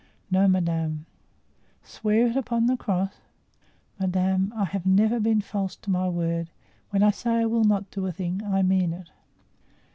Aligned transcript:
"No, 0.31 0.47
madame." 0.47 1.05
"Swear 1.83 2.25
it 2.25 2.35
upon 2.35 2.65
the 2.65 2.75
cross." 2.75 3.13
"Madame, 3.99 4.51
I 4.55 4.65
have 4.65 4.83
never 4.83 5.19
been 5.19 5.41
false 5.41 5.75
to 5.75 5.91
my 5.91 6.09
word; 6.09 6.49
when 6.89 7.03
I 7.03 7.11
say 7.11 7.35
I 7.41 7.45
will 7.45 7.65
not 7.65 7.91
do 7.91 8.07
a 8.07 8.11
thing, 8.11 8.41
I 8.43 8.63
mean 8.63 8.93
it." 8.93 9.11